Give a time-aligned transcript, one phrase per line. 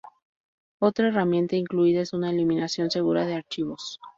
[0.79, 3.99] Otra herramienta incluida es una eliminación segura de archivos.